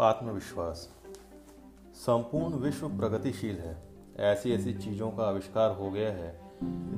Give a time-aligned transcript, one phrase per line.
[0.00, 0.94] आत्मविश्वास।
[1.94, 3.82] संपूर्ण विश्व प्रगतिशील है।
[4.18, 6.40] ऐसी ऐसी चीज़ों का आविष्कार हो गया है,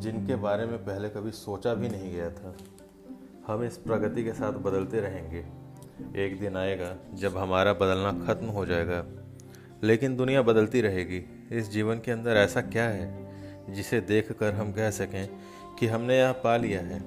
[0.00, 2.56] जिनके बारे में पहले कभी सोचा भी नहीं गया था।
[3.46, 5.46] हम इस प्रगति के साथ बदलते रहेंगे।
[6.24, 9.04] एक दिन आएगा जब हमारा बदलना खत्म हो जाएगा।
[9.82, 13.30] लेकिन दुनिया बदलती रहेगी। इस जीवन के अंदर ऐसा क्या है,
[13.74, 15.28] जिसे देखकर हम कह सकें
[15.78, 17.00] कि हमने यह पा लिया है?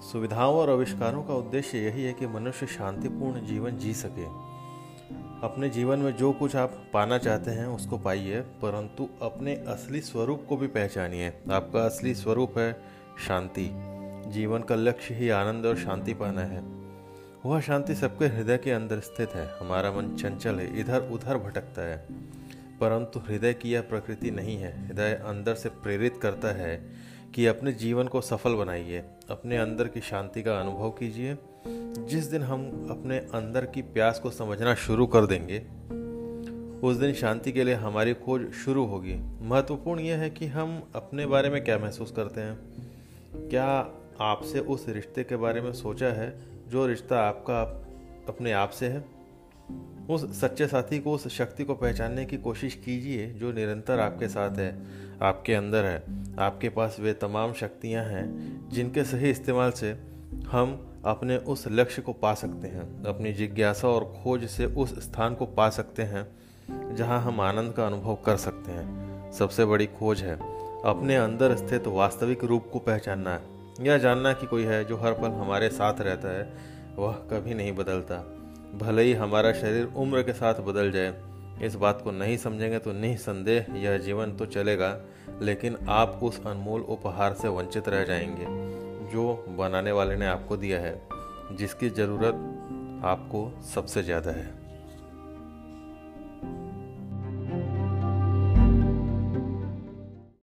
[0.00, 4.51] सुविधाओं और आविष्कारों का उद्देश्य यही है कि मनुष्य शांतिपूर्ण जीवन जी सके।
[5.42, 10.46] अपने जीवन में जो कुछ आप पाना चाहते हैं, उसको पाइए, परंतु अपने असली स्वरूप
[10.48, 12.82] को भी पहचानिए। आपका असली स्वरूप है
[13.28, 13.70] शांति।
[14.30, 16.62] जीवन का लक्ष्य ही आनंद और शांति पाना है।
[17.46, 21.82] वह शांति सबके हृदय के अंदर स्थित है। हमारा मन चंचल है इधर उधर भटकता
[21.82, 22.06] है।
[22.80, 26.90] परंतु हृदय की यह प्रकृति नहीं है। हृदय अंदर से प्रेरित करता है
[27.34, 31.38] कि अपने जीवन को सफल बनाइए। अपने अंदर की शांति का अनुभव कीजिए।
[32.08, 35.58] जिस दिन हम अपने अंदर की प्यास को समझना शुरू कर देंगे,
[36.86, 41.26] उस दिन शांति के लिए हमारी खोज शुरू होगी। महत्वपूर्ण यह है कि हम अपने
[41.26, 42.58] बारे में क्या महसूस करते हैं।
[43.48, 47.62] क्या आपसे उस रिश्ते के बारे में सोचा है, जो रिश्ता आपका
[48.28, 49.04] अपने आप से है?
[50.10, 54.56] उस सच्चे साथी को, उस शक्ति को पहचानने की कोशिश कीजिए, जो निरंतर आपके साथ
[54.56, 54.82] है,
[55.22, 56.02] आपके अंदर है।
[56.38, 60.11] आपके पास वे तमाम शक्तियाँ हैं, जिनके सही इस्तेमाल से
[60.46, 65.34] हम अपने उस लक्ष्य को पा सकते हैं, अपनी जिज्ञासा और खोज से उस स्थान
[65.34, 66.26] को पा सकते हैं,
[66.96, 70.34] जहाँ हम आनंद का अनुभव कर सकते हैं। सबसे बड़ी खोज है
[70.84, 75.12] अपने अंदर स्थित वास्तविक रूप को पहचानना है यह जानना कि कोई है जो हर
[75.12, 76.52] पल हमारे साथ रहता है,
[76.96, 78.16] वह कभी नहीं बदलता।
[78.74, 81.14] भले ही हमारा शरीर उम्र के साथ बदल जाए,
[81.62, 84.96] इस बात को नहीं समझेंगे तो निसंदेह यह जीवन तो चलेगा,
[85.42, 88.61] लेकिन आप उस अनमोल उपहार से वंचित रह जाएँगे।
[89.12, 91.00] जो बनाने वाले ने आपको दिया है
[91.52, 92.34] जिसकी ज़रूरत
[93.04, 94.61] आपको सबसे ज़्यादा है।